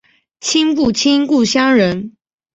[0.39, 2.15] 亲不亲故乡人